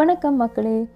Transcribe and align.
வணக்கம் 0.00 0.36
மக்களே. 0.36 0.88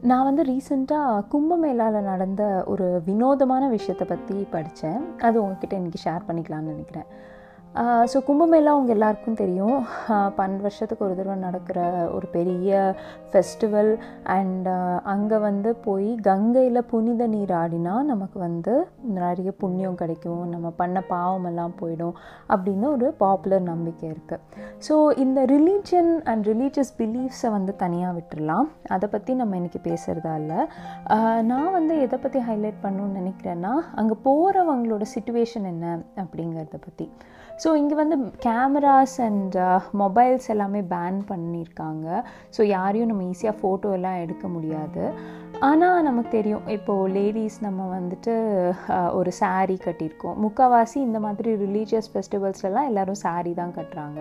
நான் 0.00 0.24
வந்து 0.24 0.42
ரீசெண்டாக 0.42 1.24
கும்பமேளாவில் 1.32 2.08
நடந்த 2.12 2.64
ஒரு 2.66 3.02
வினோதமான 3.04 3.68
விஷயத்தை 3.68 4.06
பற்றி 4.06 4.46
படித்தேன் 4.50 5.02
அது 5.20 5.42
உங்ககிட்ட 5.42 5.78
இன்றைக்கி 5.78 6.00
ஷேர் 6.04 6.26
பண்ணிக்கலாம்னு 6.28 6.72
நினைக்கிறேன். 6.72 7.06
ஸோ 8.12 8.18
கும்பமேளா 8.26 8.70
அவங்க 8.74 8.90
எல்லாருக்கும் 8.94 9.38
தெரியும். 9.40 9.76
பன்னெண்டு 10.38 10.64
வருஷத்துக்கு 10.64 11.04
ஒரு 11.06 11.14
தடவை 11.18 11.36
நடக்கிற 11.44 11.78
ஒரு 12.16 12.26
பெரிய 12.34 12.70
ஃபெஸ்டிவல் 13.30 13.90
அண்ட் 14.34 14.68
அங்கே 15.12 15.38
வந்து 15.46 15.70
போய் 15.86 16.10
கங்கையில் 16.28 16.80
புனித 16.90 17.26
நீர் 17.34 17.54
ஆடினா 17.60 17.94
நமக்கு 18.10 18.38
வந்து 18.46 18.74
நிறைய 19.18 19.50
புண்ணியம் 19.62 19.98
கிடைக்கும். 20.02 20.42
நம்ம 20.54 20.72
பண்ண 20.80 21.00
பாவமெல்லாம் 21.12 21.74
போயிடும் 21.80 22.14
அப்படின்னு 22.52 22.86
ஒரு 22.96 23.08
பாப்புலர் 23.24 23.64
நம்பிக்கை 23.72 24.06
இருக்குது 24.12 24.68
ஸோ 24.88 24.96
இந்த 25.24 25.40
ரிலீஜியன் 25.54 26.12
அண்ட் 26.32 26.44
ரிலீஜியஸ் 26.52 26.92
பிலீஃப்ஸை 27.00 27.50
வந்து 27.56 27.74
தனியாக 27.84 28.16
விட்டுடலாம் 28.18 28.68
அதை 28.96 29.08
பற்றி 29.16 29.34
நம்ம 29.42 29.56
இன்றைக்கி 29.62 29.82
பேசுகிறதா 29.90 30.34
இல்லை. 30.42 30.60
நான் 31.52 31.74
வந்து 31.78 31.94
எதை 32.06 32.18
பற்றி 32.26 32.40
ஹைலைட் 32.50 32.82
பண்ணணும்னு 32.86 33.20
நினைக்கிறேன்னா 33.22 33.74
அங்கே 34.02 34.16
போகிறவங்களோட 34.28 35.06
சுச்சுவேஷன் 35.16 35.68
என்ன 35.74 35.98
அப்படிங்கிறத 36.24 36.78
பற்றி 36.88 37.08
ஸோ 37.62 37.70
இங்கே 37.80 37.96
வந்து 38.00 38.16
கேமராஸ் 38.46 39.16
அண்ட் 39.26 39.56
மொபைல்ஸ் 40.02 40.46
எல்லாமே 40.54 40.80
பேன் 40.94 41.18
பண்ணியிருக்காங்க 41.30 42.06
ஸோ 42.56 42.62
யாரையும் 42.76 43.10
நம்ம 43.10 43.28
ஈஸியாக 43.32 43.58
ஃபோட்டோ 43.60 43.90
எல்லாம் 43.98 44.20
எடுக்க 44.24 44.46
முடியாது. 44.56 45.04
ஆனால் 45.66 46.04
நமக்கு 46.06 46.30
தெரியும். 46.36 46.64
இப்போது 46.74 47.10
லேடிஸ் 47.16 47.56
நம்ம 47.64 47.80
வந்துட்டு 47.96 48.32
ஒரு 49.18 49.30
சாரீ 49.40 49.76
கட்டியிருக்கோம். 49.84 50.36
முக்கால்வாசி 50.44 50.96
இந்த 51.08 51.18
மாதிரி 51.24 51.50
ரிலீஜியஸ் 51.60 52.08
ஃபெஸ்டிவல்ஸ்லாம் 52.12 52.88
எல்லோரும் 52.90 53.18
சாரீ 53.22 53.52
தான் 53.60 53.74
கட்டுறாங்க. 53.76 54.20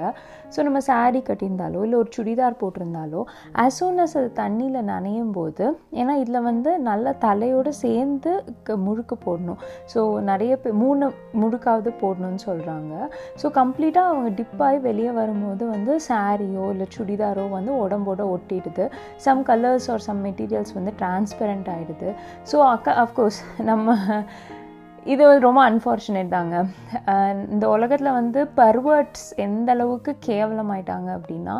ஸோ 0.53 0.59
நம்ம 0.67 0.79
சாரீ 0.89 1.19
கட்டியிருந்தாலோ 1.29 1.79
இல்லை 1.85 1.97
ஒரு 2.01 2.11
சுடிதார் 2.17 2.57
போட்டிருந்தாலோ 2.61 3.21
ஆஸ் 3.63 3.77
சூன் 3.79 4.01
அஸ் 4.03 4.15
அது 4.21 4.29
தண்ணியில் 4.41 4.87
நனையும் 4.91 5.31
போது 5.39 5.65
ஏன்னா 6.01 6.15
இதில் 6.23 6.45
வந்து 6.49 6.73
நல்ல 6.89 7.13
தலையோடு 7.25 7.73
சேர்ந்து 7.83 8.33
முழுக்கு 8.85 9.17
போடணும். 9.25 9.59
ஸோ 9.93 10.03
நிறைய 10.31 10.53
பேர் 10.65 10.77
மூணு 10.83 11.07
முழுக்காவது 11.43 11.93
போடணும்னு 12.03 12.43
சொல்கிறாங்க 12.47 12.93
ஸோ 13.43 13.53
கம்ப்ளீட்டாக 13.59 14.13
அவங்க 14.13 14.31
டிப்பாகி 14.41 14.81
வெளியே 14.89 15.13
வரும்போது 15.21 15.63
வந்து 15.73 15.95
சாரியோ 16.09 16.67
இல்லை 16.75 16.89
சுடிதாரோ 16.97 17.47
வந்து 17.57 17.73
உடம்போட 17.83 18.21
ஒட்டிடுது. 18.37 18.87
Some 19.27 19.43
colours 19.51 19.89
are 19.95 20.07
some 20.09 20.23
materials 20.29 20.77
வந்து 20.79 20.95
டிரான்ஸ்பரண்ட் 21.31 21.69
ஆகிடுது 21.69 22.09
ஸோ 22.51 22.57
அக்கா 22.69 22.91
அஃப்கோர்ஸ் 23.03 23.39
நம்ம 23.61 23.95
இது 25.05 25.23
ரொம்ப 25.45 25.59
அன்ஃபார்ச்சுனேட் 25.69 26.27
தாங்க. 26.33 26.55
இந்த 27.53 27.65
உலகத்தில் 27.75 28.09
வந்து 28.17 28.39
பர்வர்ட்ஸ் 28.59 29.23
எந்த 29.45 29.69
அளவுக்கு 29.75 30.11
கேவலமாயிட்டாங்க 30.27 31.09
அப்படின்னா 31.17 31.55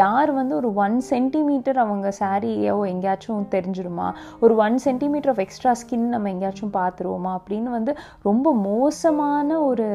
யார் 0.00 0.30
வந்து 0.38 0.54
ஒரு 0.60 0.68
ஒன் 0.84 0.96
சென்டிமீட்டர் 1.10 1.78
அவங்க 1.84 2.12
சாரியோ 2.20 2.76
எங்கேயாச்சும் 2.92 3.50
தெரிஞ்சிருமா? 3.54 4.06
ஒரு 4.44 4.54
one 4.64 4.78
centimetre 4.86 5.32
of 5.32 5.42
extra 5.44 5.74
skin 5.80 6.06
நம்ம 6.14 6.30
எங்கேயாச்சும் 6.34 6.72
பார்த்துருவோமா? 6.78 7.32
அப்படின்னு 7.40 7.70
வந்து 7.76 7.94
ரொம்ப 8.28 8.54
மோசமான 8.68 9.58
ஒரு 9.68 9.88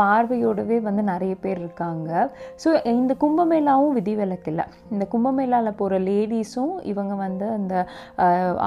பார்வையோடவே 0.00 0.78
வந்து 0.88 1.04
நிறைய 1.12 1.34
பேர் 1.46 1.60
இருக்காங்க. 1.64 2.30
ஸோ 2.64 2.68
இந்த 2.94 3.16
கும்பமேளாவும் 3.24 3.96
விதிவிலக்கு 3.98 4.54
இந்த 4.94 5.04
கும்பமேளாவில் 5.14 5.78
போகிற 5.82 6.00
லேடிஸும் 6.08 6.74
இவங்க 6.92 7.14
வந்து 7.24 7.46
அந்த 7.58 7.74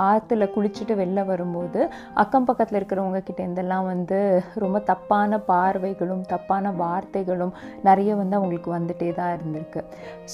ஆற்றுல 0.07 0.45
குளிச்சுட்டு 0.57 0.93
வெளில 1.03 1.25
வரும்போது 1.31 1.81
அக்கம் 2.25 2.47
பக்கத்தில் 2.51 2.79
இருக்கிறவங்க 2.79 3.19
கிட்டே 3.29 3.43
இருந்தெல்லாம் 3.45 3.89
வந்து 3.93 4.19
ரொம்ப 4.65 4.77
தப்பான 4.91 5.41
பார்வைகளும் 5.51 6.23
தப்பான 6.33 6.71
வார்த்தைகளும் 6.83 7.57
நிறைய 7.89 8.11
வந்து 8.21 8.37
அவங்களுக்கு 8.37 8.71
வந்துட்டே 8.77 9.09
தான் 9.19 9.33
இருந்திருக்கு. 9.37 9.83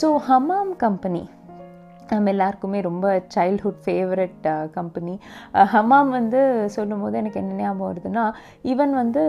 ஸோ 0.01 0.09
ஹமாம் 0.29 0.71
கம்பெனி 0.85 1.23
நம்ம 2.11 2.29
எல்லாருக்குமே 2.33 2.79
ரொம்ப 2.87 3.05
சைல்ட்ஹுட் 3.35 3.79
ஃபேவரட் 3.85 4.45
கம்பெனி 4.75 5.13
ஹமாம் 5.73 6.09
வந்து 6.17 6.41
சொல்லும் 6.75 7.03
போது 7.03 7.15
எனக்கு 7.21 7.39
என்ன 7.41 7.57
ஞாபகம் 7.61 7.87
வருதுன்னா 7.89 8.23
ஈவன் 8.71 8.93
வந்து 9.01 9.21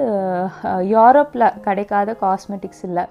யூரோப்பில் 0.95 1.47
கிடைக்காத 1.67 2.17
காஸ்மெட்டிக்ஸ் 2.25 2.85
இல்லை. 2.89 3.05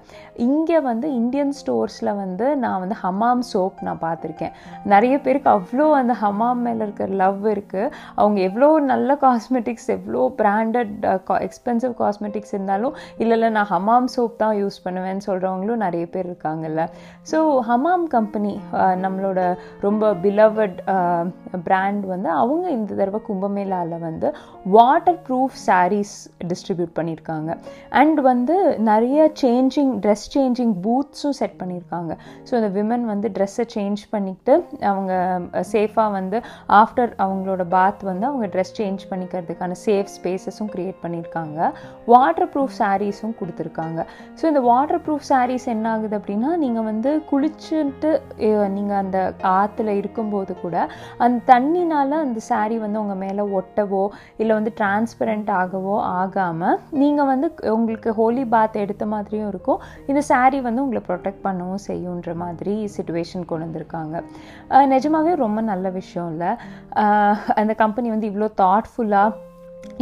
இங்கே 0.46 0.78
வந்து 0.88 1.06
இந்தியன் 1.20 1.54
ஸ்டோர்ஸில் 1.60 2.12
வந்து 2.22 2.48
நான் 2.64 2.80
வந்து 2.84 2.98
ஹமாம் 3.04 3.44
சோப் 3.52 3.82
நான் 3.88 4.02
பார்த்துருக்கேன். 4.06 4.54
நிறைய 4.94 5.14
பேருக்கு 5.26 5.50
அவ்வளோ 5.56 5.88
அந்த 6.00 6.16
ஹமாம் 6.22 6.62
மேலே 6.66 6.82
இருக்கிற 6.86 7.10
லவ் 7.24 7.42
இருக்குது 7.54 7.90
அவங்க 8.20 8.38
எவ்வளோ 8.48 8.70
நல்ல 8.92 9.18
காஸ்மெட்டிக்ஸ் 9.26 9.88
எவ்வளோ 9.96 10.22
பிராண்டட் 10.42 10.94
எக்ஸ்பென்சிவ் 11.48 11.94
காஸ்மெட்டிக்ஸ் 12.02 12.54
இருந்தாலும் 12.56 12.96
இல்லை 13.22 13.34
இல்லை 13.38 13.50
நான் 13.58 13.70
ஹமாம் 13.74 14.08
சோப் 14.16 14.40
தான் 14.44 14.56
யூஸ் 14.62 14.78
பண்ணுவேன்னு 14.86 15.26
சொல்கிறவங்களும் 15.28 15.84
நிறைய 15.86 16.04
பேர் 16.14 16.28
இருக்காங்கல்ல. 16.30 16.82
ஸோ 17.32 17.38
ஹமாம் 17.70 18.06
கம்பெனி 18.16 18.54
நம்மளோட 19.04 19.40
ரொம்ப 19.86 20.12
பிலவட் 20.24 20.78
பிராண்ட் 21.66 22.02
uh, 22.02 22.10
வந்து 22.12 22.28
அவங்க 22.40 22.66
இந்த 22.76 22.90
தடவை 22.98 23.20
கும்பமேளாவில் 23.28 24.04
வந்து 24.06 24.28
வாட்டர் 24.76 25.18
ப்ரூஃப் 25.26 25.56
சாரீஸ் 25.66 26.14
டிஸ்ட்ரிபியூட் 26.50 26.92
பண்ணியிருக்காங்க. 26.98 27.50
அண்ட் 28.00 28.18
வந்து 28.30 28.56
நிறைய 28.90 29.18
சேஞ்சிங் 29.42 29.92
ட்ரெஸ் 30.04 30.26
சேஞ்சிங் 30.36 30.74
பூத்ஸும் 30.84 31.36
செட் 31.40 31.56
பண்ணியிருக்காங்க. 31.60 32.12
ஸோ 32.48 32.52
அந்த 32.60 32.70
விமன் 32.78 33.06
வந்து 33.12 33.30
ட்ரெஸ்ஸை 33.36 33.66
சேஞ்ச் 33.76 34.02
பண்ணிக்கிட்டு 34.14 34.54
அவங்க 34.92 35.12
சேஃபாக 35.72 36.10
வந்து 36.18 36.38
ஆஃப்டர் 36.80 37.12
அவங்களோட 37.26 37.64
பாத் 37.76 38.02
வந்து 38.10 38.26
அவங்க 38.30 38.48
ட்ரெஸ் 38.54 38.74
சேஞ்ச் 38.80 39.04
பண்ணிக்கிறதுக்கான 39.12 39.78
சேஃப் 39.86 40.10
ஸ்பேசஸும் 40.16 40.70
க்ரியேட் 40.74 41.00
பண்ணியிருக்காங்க. 41.04 41.58
வாட்டர் 42.14 42.50
ப்ரூஃப் 42.54 42.76
சாரீஸும் 42.82 43.36
கொடுத்துருக்காங்க. 43.40 44.00
ஸோ 44.38 44.44
இந்த 44.52 44.62
வாட்டர் 44.70 45.02
ப்ரூஃப் 45.06 45.28
சாரீஸ் 45.32 45.66
என்ன 45.74 45.86
ஆகுது 45.94 46.14
அப்படின்னா 46.20 46.50
நீங்கள் 46.64 46.88
வந்து 46.90 47.10
குளிச்சுட்டு 47.30 48.10
நீங்கள் 48.76 49.00
அந்த 49.02 49.18
ஆற்றுல 49.54 49.94
இருக்கும்போது 50.00 50.52
கூட 50.62 50.76
அந்த 51.24 51.38
தண்ணினால் 51.52 52.14
அந்த 52.24 52.40
சாரீ 52.48 52.76
வந்து 52.84 53.00
உங்கள் 53.02 53.20
மேலே 53.24 53.44
ஒட்டவோ 53.60 54.02
இல்லை 54.42 54.52
வந்து 54.58 54.72
டிரான்ஸ்பரண்ட் 54.80 55.50
ஆகவோ 55.60 55.96
ஆகாமல் 56.20 56.78
நீங்கள் 57.02 57.30
வந்து 57.32 57.48
உங்களுக்கு 57.76 58.12
ஹோலி 58.20 58.44
பாத் 58.54 58.80
எடுத்த 58.84 59.06
மாதிரியும் 59.14 59.50
இருக்கும். 59.52 59.80
இந்த 60.10 60.22
சாரீ 60.30 60.60
வந்து 60.68 60.84
உங்களை 60.84 61.02
ப்ரொடெக்ட் 61.08 61.44
பண்ணவும் 61.46 61.84
செய்யுன்ற 61.88 62.34
மாதிரி 62.44 62.76
சுச்சுவேஷன் 62.96 63.48
கொண்டு 63.50 63.64
வந்திருக்காங்க. 63.66 64.16
நிஜமாகவே 64.94 65.34
ரொம்ப 65.44 65.60
நல்ல 65.72 65.86
விஷயம் 66.00 66.30
இல்லை. 66.34 66.52
அந்த 67.60 67.72
கம்பெனி 67.82 68.08
வந்து 68.14 68.30
இவ்வளோ 68.32 68.50
தாட்ஃபுல்லாக 68.62 69.44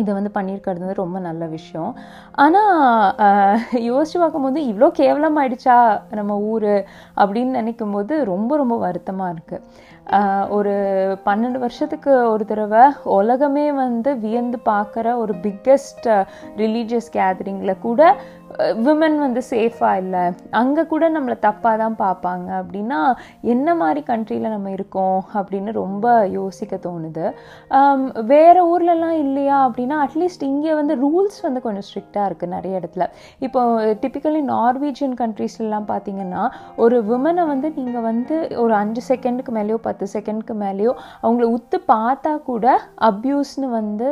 இதை 0.01 0.11
வந்து 0.15 0.31
பண்ணியிருக்கிறது 0.35 0.85
வந்து 0.85 1.03
ரொம்ப 1.03 1.19
நல்ல 1.21 1.47
விஷயம். 1.47 1.91
ஆனால் 2.45 3.59
யோசிச்சு 3.89 4.19
பார்க்கும்போது 4.19 4.61
இவ்வளோ 4.71 4.91
கேவலமாயிடுச்சா 5.01 5.79
நம்ம 6.11 6.39
ஊர் 6.53 6.71
அப்படின்னு 7.17 7.59
நினைக்கும் 7.61 7.91
போது 7.91 8.25
ரொம்ப 8.25 8.57
ரொம்ப 8.57 8.77
வருத்தமாக 8.77 9.35
இருக்குது 9.35 9.93
ஒரு 10.49 10.73
பன்னெண்டு 11.27 11.59
வருஷத்துக்கு 11.59 12.11
ஒரு 12.31 12.45
தடவை 12.45 12.83
உலகமே 13.19 13.67
வந்து 13.73 14.11
வியந்து 14.19 14.59
பார்க்குற 14.67 15.07
ஒரு 15.17 15.35
பிக்கெஸ்ட் 15.45 16.09
ரிலீஜியஸ் 16.57 17.09
கேதரிங்கில் 17.13 17.81
கூட 17.81 18.01
விமன் 18.87 19.17
வந்து 19.25 19.41
சேஃபாக 19.51 20.01
இல்லை. 20.03 20.23
அங்கே 20.61 20.83
கூட 20.93 21.05
நம்மளை 21.15 21.37
தப்பாக 21.47 21.77
தான் 21.83 21.97
பார்ப்பாங்க. 22.03 22.49
அப்படின்னா 22.61 22.99
என்ன 23.55 23.69
மாதிரி 23.81 24.01
கண்ட்ரியில் 24.11 24.53
நம்ம 24.55 24.71
இருக்கோம் 24.77 25.19
அப்படின்னு 25.39 25.71
ரொம்ப 25.81 26.13
யோசிக்க 26.39 26.77
தோணுது. 26.87 27.25
வேறு 28.33 28.61
ஊர்லலாம் 28.73 29.17
இல்லையா 29.25 29.57
அப்படின்னா 29.67 29.97
அட்லீஸ்ட் 30.05 30.45
இங்கே 30.51 30.73
வந்து 30.81 30.97
ரூல்ஸ் 31.05 31.39
வந்து 31.47 31.63
கொஞ்சம் 31.67 31.87
ஸ்ட்ரிக்டாக 31.89 32.29
இருக்குது 32.31 32.55
நிறைய 32.57 32.81
இடத்துல. 32.81 33.07
இப்போ 33.47 33.61
டிப்பிக்கலி 34.03 34.43
நார்வேஜியன் 34.55 35.17
கண்ட்ரீஸ்லாம் 35.23 35.89
பார்த்தீங்கன்னா 35.93 36.45
ஒரு 36.85 36.99
விமனை 37.11 37.47
வந்து 37.53 37.71
நீங்கள் 37.81 38.07
வந்து 38.11 38.37
ஒரு 38.65 38.75
அஞ்சு 38.83 39.05
செகண்டுக்கு 39.11 39.55
மேலேயோ 39.59 39.79
பத்து 39.89 40.09
செகண்டுக்கு 40.15 40.57
மேலேயோ 40.65 40.95
அவங்கள 41.25 41.45
உத்து 41.57 41.81
பார்த்தா 41.95 42.35
கூட 42.51 42.67
அப்யூஸ்னு 43.11 43.69
வந்து 43.79 44.09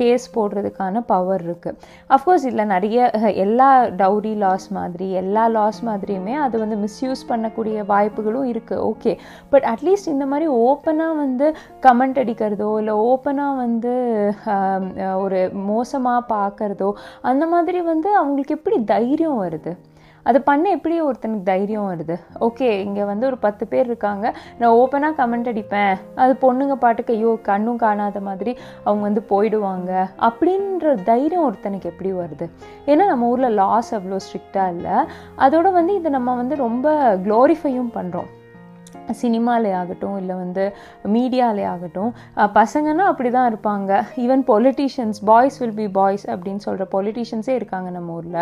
கேஸ் 0.00 0.26
போடுறதுக்கான 0.36 1.04
பவர் 1.12 1.44
இருக்குது 1.48 1.78
அஃப்கோர்ஸ் 2.16 2.46
இதில் 2.48 2.72
நிறைய 2.74 2.98
எல்லா 3.24 3.84
டவுரி 3.84 4.34
லாஸ் 4.36 4.72
மாதிரி 4.72 5.10
எல்லா 5.10 5.46
லாஸ் 5.46 5.84
மாதிரியுமே 5.84 6.34
அது 6.34 6.58
வந்து 6.58 6.76
மிஸ்யூஸ் 6.76 7.28
பண்ணக்கூடிய 7.28 7.86
வாய்ப்புகளும் 7.86 8.44
இருக்குது 8.44 8.94
ஓகே 8.94 9.18
பட் 9.50 9.62
அட்லீஸ்ட் 9.62 10.08
இந்த 10.08 10.26
மாதிரி 10.26 10.48
ஓப்பனாக 10.48 11.16
வந்து 11.16 11.54
கமெண்ட் 11.82 12.18
அடிக்கிறதோ 12.18 12.78
இல்லை 12.78 12.94
ஓப்பனாக 12.94 13.56
வந்து 13.56 13.94
ஒரு 15.16 15.50
மோசமாக 15.52 16.26
பார்க்குறதோ 16.34 16.92
அந்த 17.20 17.46
மாதிரி 17.46 17.80
வந்து 17.80 18.16
அவங்களுக்கு 18.16 18.54
எப்படி 18.54 18.84
தைரியம் 18.84 19.42
வருது? 19.42 19.76
அதை 20.28 20.40
பண்ண 20.48 20.64
எப்படி 20.76 20.96
ஒருத்தனுக்கு 21.06 21.50
தைரியம் 21.50 21.88
வருது. 21.90 22.16
ஓகே 22.46 22.68
இங்கே 22.86 23.04
வந்து 23.10 23.24
ஒரு 23.30 23.38
பத்து 23.46 23.66
பேர் 23.72 23.86
இருக்காங்க. 23.90 24.26
நான் 24.60 24.76
ஓப்பனாக 24.80 25.18
கமெண்ட் 25.20 25.50
அடிப்பேன். 25.52 25.94
அது 26.22 26.32
பொண்ணுங்க 26.44 26.76
பாட்டுக்கு 26.84 27.14
ஐயோ 27.18 27.32
கண்ணும் 27.50 27.82
காணாத 27.84 28.20
மாதிரி 28.28 28.54
அவங்க 28.86 29.02
வந்து 29.08 29.24
போயிடுவாங்க. 29.32 29.92
அப்படின்ற 30.28 30.94
தைரியம் 31.10 31.46
ஒருத்தனுக்கு 31.48 31.92
எப்படி 31.92 32.12
வருது? 32.22 32.48
ஏன்னா 32.92 33.06
நம்ம 33.12 33.32
ஊரில் 33.34 33.58
லாஸ் 33.62 33.92
அவ்வளோ 33.98 34.20
ஸ்ட்ரிக்டாக 34.26 34.74
இல்லை. 34.76 34.96
அதோட 35.46 35.70
வந்து 35.78 35.94
இதை 36.00 36.12
நம்ம 36.18 36.34
வந்து 36.42 36.56
ரொம்ப 36.66 36.98
க்ளோரிஃபையும் 37.26 37.94
பண்ணுறோம் 38.00 38.28
சினிமாலே 39.22 39.72
ஆகட்டும் 39.80 40.16
இல்லை 40.20 40.34
வந்து 40.42 40.64
மீடியாலே 41.14 41.64
ஆகட்டும் 41.72 42.10
பசங்கன்னா 42.58 43.04
அப்படி 43.12 43.30
தான் 43.36 43.48
இருப்பாங்க. 43.50 44.00
Even 44.24 44.42
politicians 44.50 45.20
boys 45.30 45.58
will 45.62 45.76
be 45.80 45.86
boys 45.98 46.26
அப்படின்னு 46.34 46.64
சொல்கிற 46.66 46.86
பொலிட்டீஷியன்ஸே 46.94 47.54
இருக்காங்க 47.58 47.90
நம்ம 47.96 48.16
ஊரில். 48.18 48.40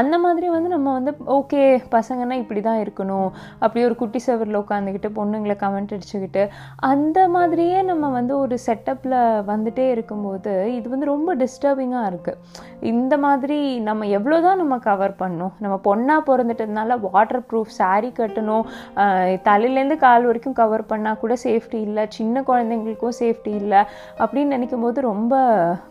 அந்த 0.00 0.14
மாதிரி 0.24 0.48
வந்து 0.56 0.70
நம்ம 0.76 0.94
வந்து 0.98 1.14
ஓகே 1.38 1.62
பசங்கன்னா 1.96 2.38
இப்படி 2.42 2.62
தான் 2.68 2.80
இருக்கணும். 2.84 3.28
அப்படி 3.64 3.84
ஒரு 3.88 3.96
குட்டி 4.02 4.22
சவரில் 4.26 4.60
உட்காந்துக்கிட்டு 4.62 5.10
பொண்ணுங்களை 5.18 5.56
கமெண்ட் 5.64 5.94
அடிச்சுக்கிட்டு 5.96 6.44
அந்த 6.92 7.28
மாதிரியே 7.36 7.78
நம்ம 7.90 8.10
வந்து 8.18 8.34
ஒரு 8.42 8.58
செட்டப்பில் 8.66 9.18
வந்துட்டே 9.52 9.86
இருக்கும்போது 9.94 10.54
இது 10.78 10.86
வந்து 10.94 11.12
ரொம்ப 11.14 11.34
டிஸ்டர்பிங்காக 11.44 12.10
இருக்குது 12.12 12.58
இந்த 12.92 13.14
மாதிரி 13.24 13.58
நம்ம 13.88 14.06
எவ்வளோ 14.18 14.36
தான் 14.46 14.60
நம்ம 14.62 14.74
கவர் 14.88 15.14
பண்ணணும். 15.20 15.52
நம்ம 15.62 15.74
பொண்ணாக 15.88 16.26
பிறந்துட்டதுனால 16.28 16.98
வாட்டர் 17.06 17.44
ப்ரூஃப் 17.50 17.72
saree 17.78 18.12
கட்டணும். 18.18 18.64
தலையிலேருந்து 19.48 19.96
கால் 20.04 20.26
வரைக்கும் 20.28 20.58
கவர் 20.60 20.88
பண்ணால் 20.90 21.20
கூட 21.22 21.34
சேஃப்டி 21.44 21.78
இல்லை 21.88 22.04
சின்ன 22.18 22.42
குழந்தைங்களுக்கும் 22.48 23.18
சேஃப்டி 23.20 23.52
இல்லை 23.62 23.80
அப்படின்னு 24.22 24.54
நினைக்கும் 24.56 24.84
போது 24.84 25.00
ரொம்ப 25.10 25.34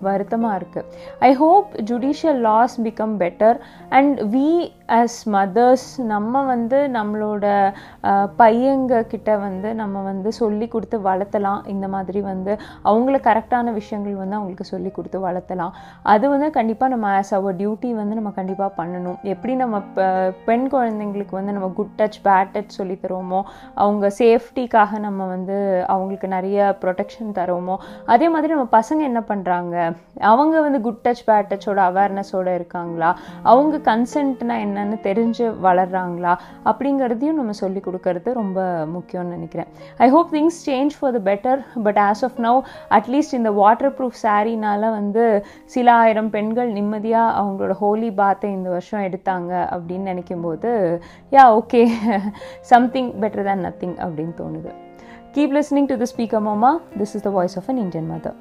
வருத்தமாக 0.08 0.58
இருக்குது 0.60 0.88
I 1.30 1.32
hope 1.44 1.70
judicial 1.92 2.42
laws 2.50 2.76
become 2.88 3.16
better 3.24 3.60
and 3.98 4.20
we 4.36 4.50
as 4.98 5.18
mothers 5.34 5.88
நம்ம 6.12 6.42
வந்து 6.52 6.78
நம்மளோட 6.98 7.46
பையங்க 8.42 9.02
கிட்ட 9.12 9.30
வந்து 9.46 9.70
நம்ம 9.82 10.02
வந்து 10.10 10.30
சொல்லி 10.40 10.68
கொடுத்து 10.76 10.98
வளர்த்தலாம். 11.10 11.60
இந்த 11.74 11.86
மாதிரி 11.96 12.20
வந்து 12.30 12.54
அவங்கள 12.92 13.18
கரெக்டான 13.28 13.74
விஷயங்கள் 13.80 14.20
வந்து 14.22 14.38
அவங்களுக்கு 14.38 14.68
சொல்லி 14.74 14.92
கொடுத்து 14.98 15.20
வளர்த்தலாம். 15.28 15.74
அது 16.14 16.26
வந்து 16.34 16.50
கண்டிப்பாக 16.58 16.94
நம்ம 16.94 17.08
ஆஸ் 17.20 17.34
அவர் 17.40 17.58
டியூட்டி 17.62 17.92
வந்து 18.02 18.18
நம்ம 18.20 18.34
கண்டிப்பாக 18.40 18.72
பண்ணணும். 18.80 19.20
எப்படி 19.34 19.56
நம்ம 19.64 19.84
பெண் 20.50 20.68
குழந்தைங்களுக்கு 20.76 21.36
வந்து 21.40 21.56
நம்ம 21.58 21.70
குட் 21.80 21.96
டச் 22.02 22.20
பேட் 22.28 22.54
டச் 22.56 22.78
சொல்லித்தரோமோ 22.80 23.08
தருவோமோ 23.20 23.40
அவங்க 24.00 24.18
சேஃப்டிக்காக 24.18 25.00
நம்ம 25.06 25.22
வந்து 25.32 25.56
அவங்களுக்கு 25.94 26.28
நிறைய 26.34 26.58
ப்ரொடெக்ஷன் 26.82 27.32
தருவோமோ 27.38 27.74
அதே 28.14 28.28
மாதிரி 28.34 28.52
நம்ம 28.54 28.68
பசங்க 28.76 29.02
என்ன 29.08 29.22
பண்ணுறாங்க 29.30 29.76
அவங்க 30.30 30.56
வந்து 30.66 30.80
குட் 30.86 31.02
டச் 31.06 31.24
பேட் 31.30 31.50
டச்சோட 31.52 31.80
அவேர்னஸோடு 31.88 32.52
இருக்காங்களா? 32.60 33.10
அவங்க 33.52 33.80
கன்சென்ட்னா 33.90 34.56
என்னன்னு 34.66 35.00
தெரிஞ்சு 35.08 35.48
வளர்றாங்களா? 35.68 36.36
அப்படிங்கிறதையும் 36.72 37.40
நம்ம 37.40 37.56
சொல்லி 37.62 37.82
கொடுக்கறது 37.88 38.30
ரொம்ப 38.40 38.60
முக்கியம்னு 38.96 39.36
நினைக்கிறேன். 39.38 39.70
I 40.06 40.10
hope 40.16 40.32
things 40.36 40.60
change 40.70 40.96
for 41.00 41.14
the 41.18 41.22
better 41.30 41.60
but 41.88 42.00
as 42.08 42.24
of 42.30 42.40
now 42.48 42.62
at least 43.00 43.38
இந்த 43.40 43.54
வாட்டர் 43.62 43.94
ப்ரூஃப் 44.00 44.18
சாரினால் 44.24 44.88
வந்து 44.98 45.26
சில 45.76 45.88
ஆயிரம் 46.06 46.32
பெண்கள் 46.38 46.72
நிம்மதியாக 46.80 47.36
அவங்களோட 47.42 47.78
ஹோலி 47.84 48.12
பாத்தை 48.22 48.54
இந்த 48.58 48.70
வருஷம் 48.78 49.06
எடுத்தாங்க 49.10 49.52
அப்படின்னு 49.76 50.12
நினைக்கும்போது 50.14 50.74
ya 51.38 51.46
okay 51.60 51.84
something 52.74 53.14
better 53.22 53.48
than 53.50 53.66
nothing 53.68 53.89
அப்படின்னு 53.98 54.36
தோணுது. 54.38 54.72
Keep 55.34 55.56
listening 55.56 55.86
to 55.86 55.98
the 55.98 56.06
speaker 56.18 56.42
மாமா 56.42 56.82
this 56.98 57.02
is 57.02 57.22
the 57.22 57.30
voice 57.30 57.58
of 57.58 57.64
an 57.68 57.78
Indian 57.78 58.12
mother 58.12 58.34